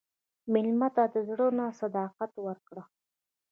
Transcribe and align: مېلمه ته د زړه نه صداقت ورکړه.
مېلمه 0.53 0.89
ته 0.95 1.03
د 1.13 1.15
زړه 1.29 1.47
نه 1.57 1.65
صداقت 1.81 2.31
ورکړه. 2.45 2.83